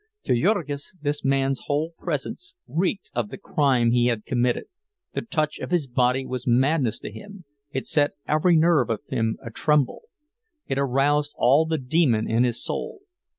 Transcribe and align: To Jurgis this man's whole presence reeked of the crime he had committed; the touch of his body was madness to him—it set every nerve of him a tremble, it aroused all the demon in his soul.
To 0.23 0.33
Jurgis 0.33 0.95
this 0.99 1.23
man's 1.23 1.61
whole 1.67 1.91
presence 1.99 2.55
reeked 2.67 3.11
of 3.13 3.29
the 3.29 3.37
crime 3.37 3.91
he 3.91 4.07
had 4.07 4.25
committed; 4.25 4.63
the 5.13 5.21
touch 5.21 5.59
of 5.59 5.69
his 5.69 5.85
body 5.85 6.25
was 6.25 6.47
madness 6.47 6.97
to 7.01 7.11
him—it 7.11 7.85
set 7.85 8.13
every 8.27 8.55
nerve 8.55 8.89
of 8.89 9.01
him 9.09 9.37
a 9.45 9.51
tremble, 9.51 10.01
it 10.65 10.79
aroused 10.79 11.33
all 11.37 11.67
the 11.67 11.77
demon 11.77 12.27
in 12.27 12.43
his 12.45 12.63
soul. 12.63 13.01